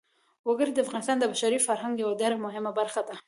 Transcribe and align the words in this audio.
وګړي 0.47 0.71
د 0.73 0.79
افغانستان 0.85 1.17
د 1.19 1.23
بشري 1.31 1.59
فرهنګ 1.67 1.93
یوه 2.03 2.13
ډېره 2.21 2.37
مهمه 2.45 2.71
برخه 2.79 3.01
ده. 3.07 3.15